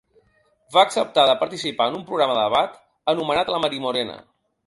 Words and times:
Va 0.75 0.83
acceptar 0.83 1.25
de 1.31 1.35
participar 1.43 1.87
en 1.91 1.99
un 1.99 2.07
programa 2.09 2.37
de 2.39 2.45
debat 2.47 2.81
anomenat 3.15 3.55
‘La 3.57 3.61
Marimorena’. 3.67 4.19